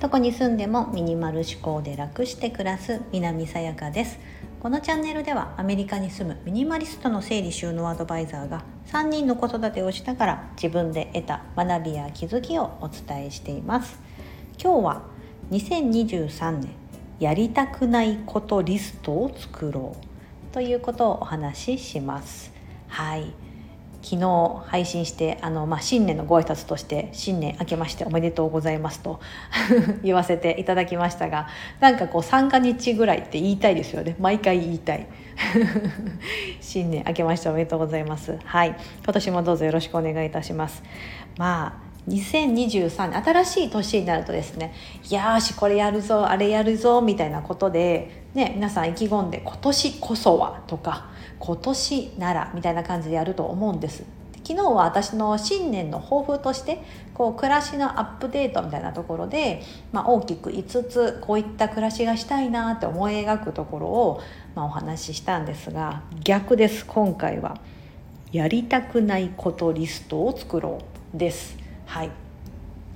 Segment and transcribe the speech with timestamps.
[0.00, 4.18] どこに住んでもミニマル思考で楽して暮らす南さやかです。
[4.60, 13.98] このチャンネルではアメリカに住むミニマリストの整理収納アドバイザーが3人の子育てをしながら自分で得た学びや気づきをお伝えしています。
[14.62, 15.02] 今日は
[15.50, 16.70] 2023年
[17.18, 22.52] やりたくないことリストを作ろうということをお話しします。
[22.88, 23.32] はい。
[24.04, 29.18] 昨日配信してあの、まあ、新年のご挨拶として「新年明けましておめでとうございます」と
[30.04, 31.48] 言わせていただきましたが
[31.80, 34.14] なんかこう3か日ぐらいって言いたいですよね。
[34.20, 35.06] 毎回言いたい。
[36.60, 38.38] 新年明けましておめでとうございます。
[38.44, 38.76] はい。
[39.02, 40.82] 今年もどうぞよろしくお願いいたします。
[41.38, 44.74] まあ2023年新しい年になるとですね
[45.10, 51.06] 「よしこれやるぞあれやるぞ」みたいなことで、ね、皆さん意気込んで「今年こそは」とか
[51.38, 54.04] 「今年なら」みたいな感じでやると思うんです。
[54.46, 56.82] 昨日は私の新年の抱負として
[57.14, 64.20] こう暮らしのアップデートみたいなところで、まあ、大きく5つこういった暮らしがしたいなって思い描くところを、
[64.54, 67.56] まあ、お話ししたんですが逆です今回は
[68.32, 70.78] 「やりたくないことリストを作ろ
[71.14, 71.63] う」です。
[71.86, 72.10] はい。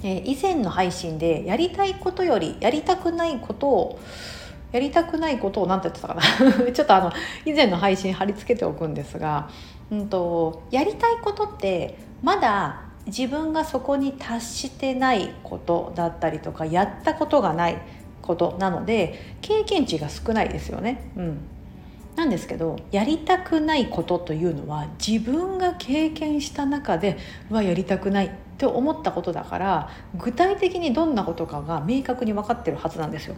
[0.03, 4.00] え、以前の配信でやりたいことよりやりたくないことを
[4.70, 6.22] やりたくないことを何て言ってたかな？
[6.72, 7.12] ちょっとあの
[7.44, 9.48] 以前の配信貼り付けておくんですが、
[9.91, 17.78] うんと、やりたいことってまだ自分がそこに達してないことだったりとかやったことがない
[18.20, 21.11] ことなので経験値が少ないですよね。
[21.16, 21.39] うん。
[22.19, 27.16] なんですけどやりたくないことというのは自分が経験した中で
[27.48, 33.36] はやりたくないって思ったことだから具体的にどんなことかが明確に分かってるはずなんですよ。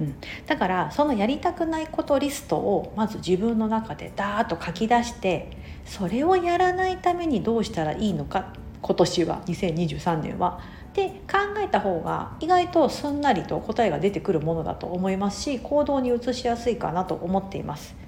[0.00, 0.16] うん、
[0.46, 5.50] だからそのやりたくないことリストをまず自分の中でダーッと書き出して
[5.84, 10.60] それをやらないためにどうしたらいいのか今年は2023年は
[10.94, 18.03] で考えた方が意外とすんなりと答えが出てくるものだと思いますし行動に移しやすいかなと思っています。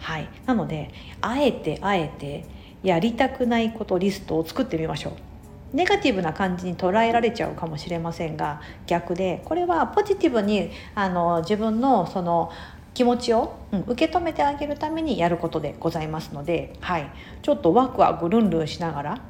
[0.00, 0.90] はい、なので
[1.20, 2.44] あえてあえて
[2.82, 5.12] やりたくないことリストを作ってみましょう。
[5.72, 12.50] ネガティブな感じに捉えられちゃうかもしれませんが逆でこれはポジティブにあの自分のその
[12.92, 17.08] 気持ちを、うん、受け止めてあげるためにやることでございますので、はい、
[17.42, 19.20] ちょっとワクワクルンルンしながら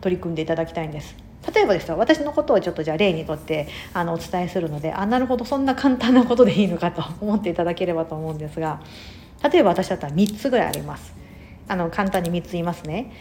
[0.00, 1.14] 取り組んでいただきたいんです。
[1.54, 8.80] 例えばですよ私のことをちょっとじゃあ例にとってあのお伝えするのであなるほどそんな簡単なことでいいのかと思っていただければと思うんですが
[9.50, 11.12] 例えば私だったら3つぐらいあります。
[11.68, 13.12] あの簡単に3つ言いますね。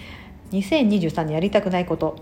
[0.51, 2.15] 2023年やりたくないこと。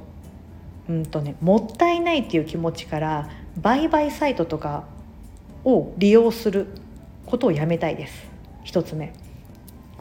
[0.90, 4.86] うんとねもったいないっていう気持ちから売買サイトとか
[5.64, 6.68] を利用する
[7.26, 8.28] ことをやめたいです。
[8.66, 9.14] 1つ目。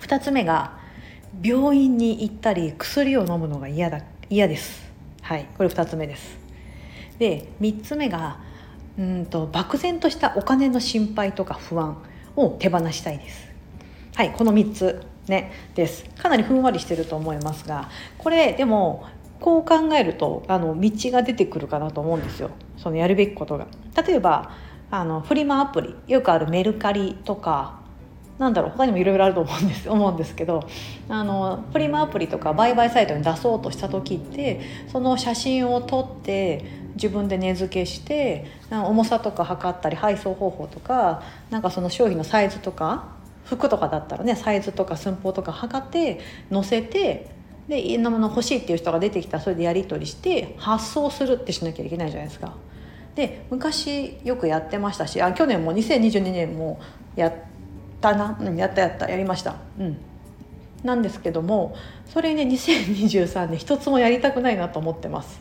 [0.00, 0.78] 2つ目が
[1.42, 4.88] 病院に行ったり薬を飲むのが嫌だ嫌です。
[5.22, 5.46] はい。
[5.56, 6.38] これ2つ目です。
[7.18, 8.38] で3つ目が
[8.98, 12.02] うんと漠然としたお金の心配とか不安
[12.36, 13.47] を手放したいです。
[14.18, 19.06] はいこの3つねですかなりふんわりしてると思いますがこれでも
[19.38, 23.68] こう考えるとあの道が出てくるかなと思うんですよそのやるべきことが。
[24.04, 24.50] 例えば
[24.90, 27.78] あのフリマアプリよくあるメルカリとか
[28.40, 30.64] なんだろう他にもいろいろあると思うんです 思うんですけど
[31.08, 36.64] あのフリマアプリとか売買サイトに出そうとした時ってその写真を撮って
[36.94, 43.16] 自分で値付けして重さとか測ったり配送方法とかなんかその商品のサイズとか
[43.48, 46.20] 服とかだったらねサイズとか寸法とか測って
[46.52, 47.30] 載せて
[47.68, 52.54] でいろんなもの欲しいっていう人が出てきたらそれでやり取りして発送するってしなきゃいけないじゃないですか。
[53.14, 56.80] で昔よくやってましたしあ去年も2022年も
[57.16, 57.34] やっ
[58.00, 59.56] たな、うん、やったやったやりました。
[59.78, 59.98] うん
[60.84, 61.74] なんですけども
[62.06, 65.40] それね2023年一つもやりたくないなと思ってます。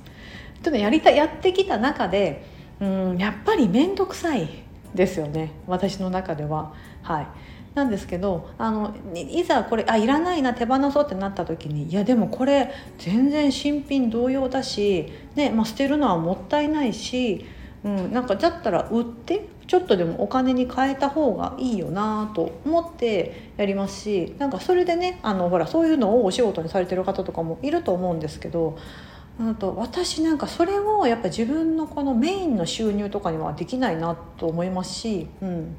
[0.64, 2.44] ちょっとやりたやってきた中で
[2.80, 4.50] うんやっぱり面倒くさい
[4.96, 6.74] ですよね私の中では。
[7.04, 7.28] はい
[7.78, 17.46] なんですけどあのいざこれあいらないな手放そうってなった時にいやでもこれ全然新品同様だし、ねまあ、捨てるのはもったいないし、
[17.84, 28.80] うん、なんかだったら売ってちょっとでもお金に変えた方がいいよなと思ってやりますしなんかそれでねあのほらそういうのをお仕事にされてる方とかもいると思うんですけど
[29.40, 35.76] あと私なんかそれをやっぱ自分のこのメインの収入とかにはできないなと思いますし、うん、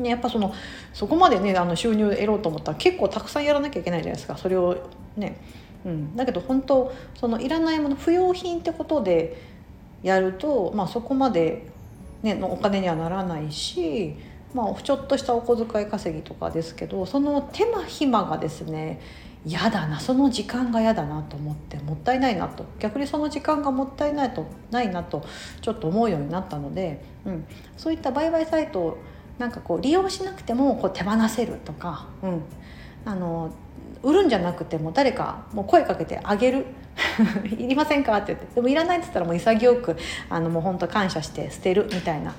[0.00, 0.54] ね、やっぱその
[0.92, 4.36] そこまでねあの収入得ろうと思ったら結構たくさんやらなきゃいけないじゃないですか。
[4.36, 5.36] それをね、
[5.84, 9.40] うん、だけど本当そのいらないもの不要品ってことで
[10.02, 11.66] やると、まあ、そこまで、
[12.22, 14.14] ね、のお金にはならないし、
[14.54, 19.00] まあ、ちょっとしたお小遣い稼ぎとかですけどその手間暇がですね
[19.46, 19.98] 嫌だな。
[19.98, 22.66] その時間が嫌だなと思ってもったいないなと。
[22.78, 25.24] 逆にその時間がもったいないとないなと
[25.62, 27.46] ちょっと思うようになったので、うん、
[27.78, 28.98] そういった売買サイトを
[29.40, 32.42] なんかこう利用しなくてもこう手放せるとか、うん、
[33.06, 33.50] あの
[34.02, 36.66] 売るんじゃなくても誰かもう声かけてあげる。
[37.50, 38.54] いりませんかって言って。
[38.54, 39.96] でもいらないって言ったらもう潔く
[40.28, 42.34] あのもう本当感謝して捨てるみたいな。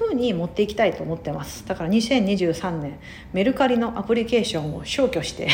[0.00, 1.64] 風に持っていきたいと思ってます。
[1.66, 2.98] だから2023年
[3.32, 5.48] メルカリのアプリケーションを消去して。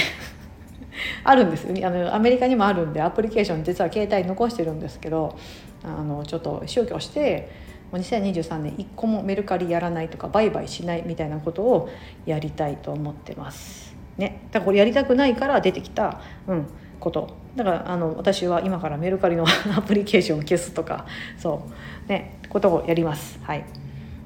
[1.25, 1.67] あるんです。
[1.69, 5.37] あのアメリカにもあるんでアプリケーション実は携帯残してるんですけど
[5.85, 7.66] あのちょっと消去して
[7.97, 11.89] 2023年1個もメルカリやらないとか売買しないみたいなことを
[12.25, 13.95] やりたいと思ってます。
[14.17, 16.67] ね、だからこれやりたくないから出てきた、うん、
[17.01, 17.37] こと。
[17.55, 19.45] だからあの私は今からメルカリの
[19.77, 21.07] アプリケーションを消すとか
[21.39, 21.63] そ
[22.07, 22.09] う。
[22.09, 22.39] ね。
[22.49, 23.39] ことをやります。
[23.43, 23.65] はい、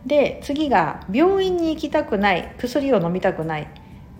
[0.06, 3.68] で次が病院に行きたくない薬を飲みたくない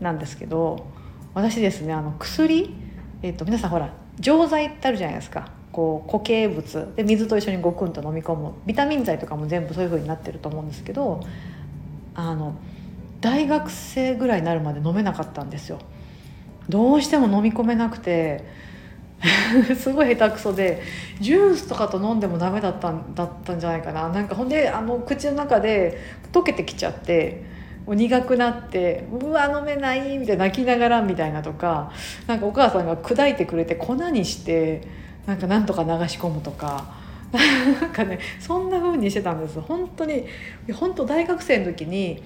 [0.01, 0.87] なんですけど
[1.35, 2.75] 私ですねあの薬、
[3.23, 5.60] えーと、皆さんほら錠剤ってあるじゃないですか。
[5.81, 11.23] こう固形物で水と一緒にゴクンと飲み込むビタミン剤とかも全部そういう風になってると思うんですけど
[12.15, 12.55] あの
[13.23, 15.79] 大学生ぐらいになるまで飲めなかったんですよ。
[16.69, 18.45] どうしても飲み込めなくて
[19.77, 20.83] すごい下手くそで
[21.19, 24.11] ジュースとかと飲んでもダメだったんだったんじゃないかな。
[24.11, 25.99] なんかほんであの口の中で
[26.31, 27.43] 溶けてきちゃって
[27.87, 31.91] 苦くなって「うわ飲めない」みたいな泣きながらみたいなとか
[32.27, 34.83] なんかお母さんが砕いてくれて粉にして
[35.31, 36.99] なんかなんとか流し込むとか。
[37.81, 40.25] なんかねそんな風にしてたんです本当に
[40.75, 42.21] 本当大学生の時に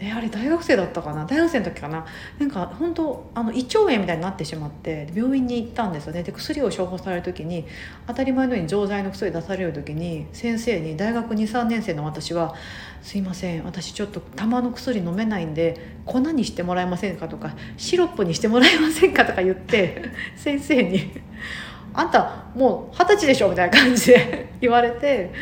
[0.00, 1.24] えあれ大学生だったかな？
[1.24, 2.04] 大学生の時かな？
[2.40, 7.64] なんか本当あの胃腸炎みたいになってしまって病院に行ったんですよねで薬を処方される時に
[8.08, 12.54] 当たり前のように錠剤の薬出される時に先生に大学23年生の私は
[13.02, 20.02] 「すいません私ちょっと玉の薬飲めないんで粉にしてもらえませんか?」とか「シロップにしてもらえませんか?」とか言って
[20.34, 21.10] 先生に
[21.94, 25.32] 「あんたもう二十歳でしょ」みたいな感じで 言われて。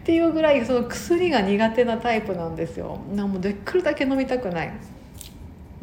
[0.00, 2.98] っていうぐらいその薬が苦手なタイプなんですよ。
[3.14, 4.72] なもうできるだけ飲みたくない。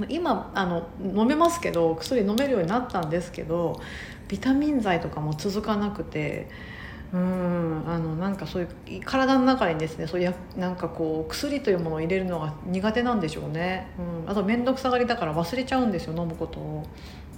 [0.09, 3.79] 今あの飲めますけど薬飲めるようになったんですけど
[4.27, 6.47] ビタミン剤とかも続かなくて
[7.13, 13.87] うんあのなんかそういう体の中にですねそういうなんかこう薬というものを入れるのが苦手なんでしょうね、
[14.25, 16.83] うん、あと面倒くさがりだから忘れちゃうんですよ飲むことを、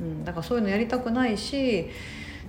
[0.01, 1.89] うん、だからそういうのやりたくないし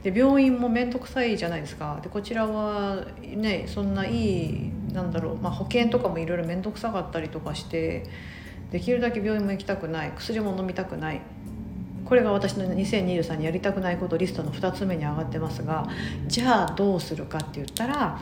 [0.03, 1.99] で病院も面倒くさいじゃないですか。
[2.03, 8.07] でこちらはねそんないいなんだろう、まあ、保険とかもいろいろ面倒くさかったりとかして
[8.71, 10.13] できるだけ病院も行きたくない。
[10.17, 11.21] 薬も飲みたくない。
[12.05, 15.87] これが私の2023にやりたくないことリストの2つ目に上がってますが
[16.27, 18.19] じゃあどうするかって言ったら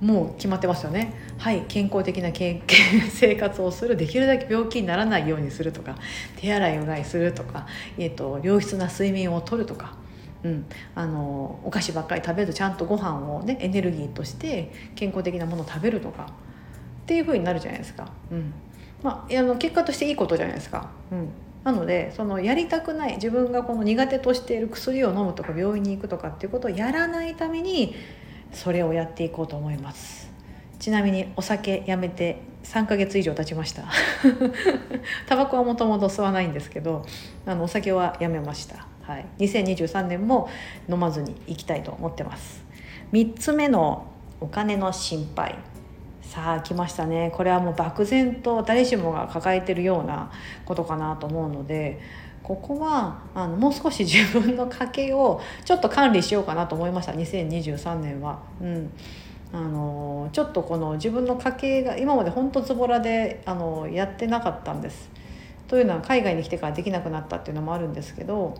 [0.00, 1.12] もう決まってますよね。
[1.38, 2.30] はい健康的な
[3.10, 3.96] 生活をする。
[3.96, 5.96] できるだけ病気にならないようにするとか
[6.36, 7.66] 手洗いうがいするとか、
[7.98, 10.05] えーと良質な睡眠をとるとか。
[10.46, 16.30] うん、あのお菓子ばっかり食べるとちゃんとご飯をねエネルギーとして健康的なものを食べるとか
[17.02, 18.08] っていう風になるじゃないですか。
[18.30, 18.52] うん。
[19.02, 20.90] まあ、あの結果としていいことじゃないですか。
[21.10, 21.28] うん。
[21.64, 27.96] なのでそのやりたくない自分がこの苦手としている薬を飲むとか病院に行くとかっていうことをやらないために
[28.52, 30.30] それをやっていこうと思います。
[30.78, 33.84] ちなみにお酒やめて3ヶ月以上経ちました。
[35.26, 37.04] タバコはもともと吸わないんですけど
[37.46, 38.86] あのお酒はやめました。
[39.06, 40.48] はい、2023年も
[40.88, 42.64] 飲まずにいきたいと思ってます。
[43.12, 44.10] 3つ目の
[44.40, 45.54] お金の心配。
[46.22, 47.30] さあ来ましたね。
[47.32, 50.32] これはもう漠然と誰しもが抱えてるような
[50.64, 52.00] ことかなと思うので
[52.42, 57.12] ここはあのもう少し自分の家計をちょっと管理しようかなと思いました。
[57.12, 58.40] 2023年は。
[58.60, 58.90] うん。
[59.52, 65.08] あのちょっとこの自分の家計が今まで本当ズボラであのやってなかったんです。
[65.68, 68.54] というのは海外に来てからできなくなったっていうのもあるんですけど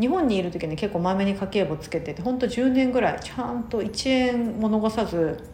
[0.00, 5.48] 日本にいる時に結構まめに家計簿つけててほんと10年ぐらいちゃんと1円も逃さず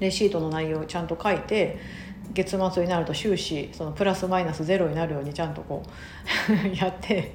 [0.00, 1.78] レシートの内容をちゃんと書いて
[2.32, 5.82] 月末になると収支そのプラスマイナスゼロになるようにちゃんとこ
[6.48, 7.32] う やって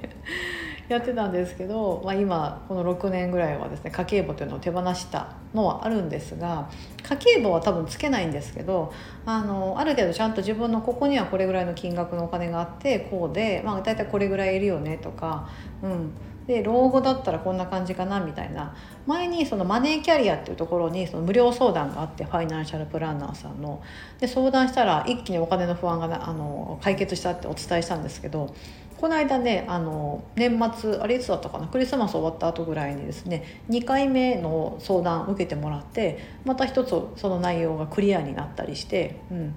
[0.92, 6.68] やってたんですけど、まあ、今この6年ぐらいはですね家計簿というのを手放したのはあるんですが
[7.02, 8.92] 家計簿は多分つけないんですけど
[9.24, 15.48] あのある程度ちゃんと自分のここにはこれぐらいの金額のお金があってこうで、まあ、大体これぐらいいるよねとか、
[15.82, 16.10] うん、
[16.46, 18.74] で老後だったらこんな感じかなみたいな。
[19.06, 23.82] 前にそのマネーキャリアっていうところにその無料相談があってファイナンシャルプランナーさんの。
[24.18, 28.54] で相談したら一気にお金の不安があの解決したってお伝えしたんですけど
[29.00, 39.54] この間ねあの年末あれいつだったかなクリスマス終わった後ぐらいにですね2回目の相談受けてもらってまた一つその内容がクリアになったりして、うん、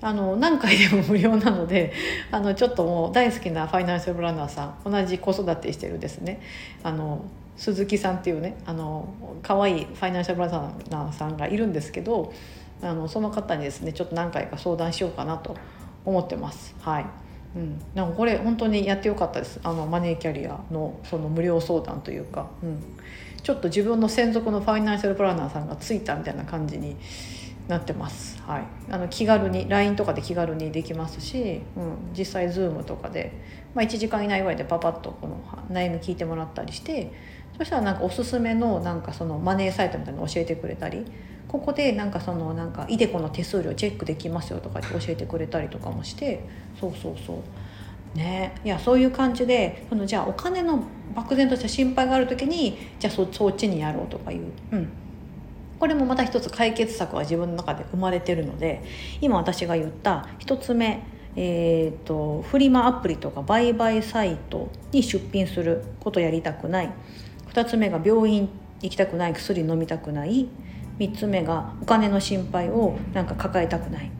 [0.00, 1.92] あの何回でも無料なので
[2.32, 6.40] あのちょっともう大好きなファイナンシャルプランナーさん同じ子育てしてるですね。
[6.82, 7.26] あの
[7.58, 9.08] 鈴木さんっていうねあの
[9.42, 12.32] 可愛いファイナンシャルプランナーさんがいるんですけど
[12.80, 15.56] あのその方にですねちょっと何回か相談しようかなと
[16.06, 16.74] 思ってます。
[16.80, 17.27] はい。
[17.56, 19.60] うん、なんかこれ本当にやってよかったです。
[19.62, 22.82] あのマネーキャリアのその無料相談というか、うん、
[23.42, 26.96] ちょっと自分の専属のファイナンシャルプランナーさんがついたみたいな感じに
[27.68, 33.32] なってます、はい、あの気軽に LINE とかで気軽にできますし、うん、実際 Zoom とかで、
[33.74, 35.36] まあ、1時間以内ぐらいでパパッとこの
[35.70, 37.12] 悩み聞いてもらったりして。
[37.56, 41.04] そしたらなんかおすすめのなんかそのマネーサイトみたいなの教えてくれたり。
[41.48, 46.44] ここでなんかそのなんかイデコの手数料チェックできますよとかって教えてくれたりとかもして
[46.78, 47.42] そうそうそ
[48.14, 48.16] う。
[48.16, 48.54] ね。
[48.64, 54.88] いやそういう感じでそのじゃあお金の漠然とした心配がある時にじゃあそそっちにやろうとかいう、うん、
[55.78, 58.82] これもまた一つ解決策は自分の中で生まれてるので
[59.20, 61.02] 今私が言った一つ目
[61.40, 66.90] えーと、フリマアプリとか売買サイトに出品することやりたくない。
[67.52, 68.48] 2つ目が病院
[68.82, 70.48] 行きたくない薬飲みたくない。
[70.98, 74.10] 3つ目がお金の心配をなんか抱えたくない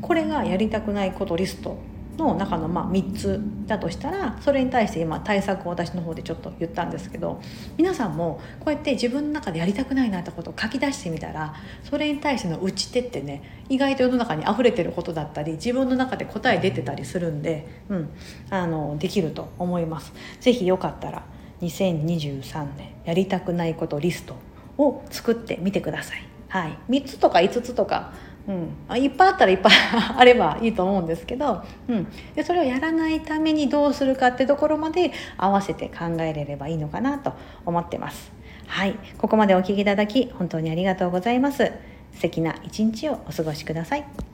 [0.00, 1.78] これがやりたくないことリスト
[2.18, 7.40] の中のまあ3つだとしたらそれに対して今対策を私の方でちょっと言ったんですけど
[7.76, 11.54] 皆さんもこうやって自分の中でやりたくないなってことを書き出してみたら
[11.84, 18.10] それに対しての打ち手ってね意外と世の中に溢れてることだったり自分の中で答え出てたりするんで、うん、
[18.50, 20.12] あのできると思います。
[20.40, 21.24] ぜひよかったら
[21.60, 24.36] 2023年やりたくないことリスト
[24.78, 26.24] を作ってみてください。
[26.48, 28.12] はい、3つとか5つとか、
[28.46, 29.72] うん、いっぱいあったらいっぱい
[30.16, 37.34] あればいいと思うんですけど、うん、でそれをやらないためにどうするかってところまで合わせて考えれればいいのかなと
[37.66, 38.32] 思ってます。
[38.66, 41.72] はい、ここまでお聴きいただき本当にありがとうございます。
[42.14, 44.27] 素敵な一日をお過ごしください。